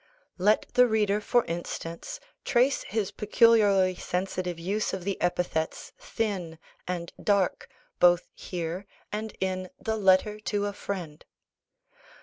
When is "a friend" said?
10.65-11.23